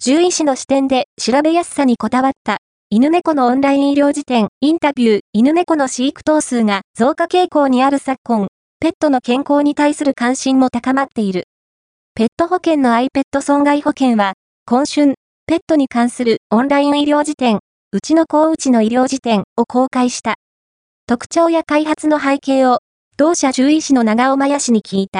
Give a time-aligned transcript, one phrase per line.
[0.00, 2.58] 獣医師の視点で調べやすさにこだわった
[2.88, 8.46] 犬猫のオンライン医療辞典インタビュー犬猫の飼育頭数が増加傾向にある昨今、
[8.78, 11.48] ペットの健康に対する関心も高まっている。
[12.14, 14.34] ペット保険の iPet 損害保険は、
[14.66, 15.14] 今春、
[15.46, 17.58] ペットに関するオンライン医療辞典、
[17.90, 20.36] うちの子うちの医療辞典を公開した。
[21.08, 22.78] 特徴や開発の背景を、
[23.16, 25.16] 同社獣医師の長尾真也氏に聞いた。